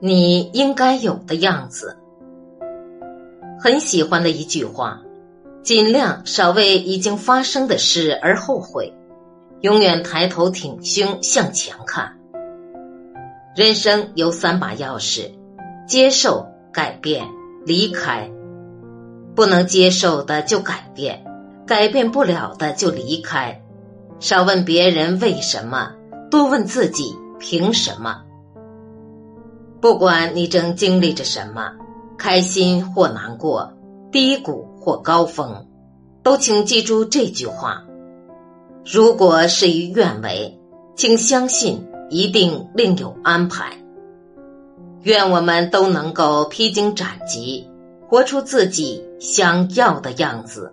[0.00, 1.96] 你应该有的样子。
[3.58, 5.00] 很喜欢的一句话：
[5.62, 8.92] 尽量少为已经发生的事而后悔，
[9.60, 12.18] 永远抬头挺胸向前看。
[13.56, 15.30] 人生有三把钥匙：
[15.86, 17.26] 接受、改变、
[17.64, 18.30] 离开。
[19.34, 21.24] 不能接受的就改变，
[21.66, 23.62] 改变不了的就离开。
[24.20, 25.92] 少问别人为什么，
[26.30, 28.22] 多问自己凭什么。
[29.84, 31.70] 不管你正经历着什么，
[32.16, 33.70] 开心或难过，
[34.10, 35.66] 低谷或高峰，
[36.22, 37.84] 都请记住这句话：
[38.82, 40.58] 如果事与愿违，
[40.96, 43.76] 请相信一定另有安排。
[45.02, 47.68] 愿我们都能够披荆斩棘，
[48.08, 50.72] 活出自己想要的样子。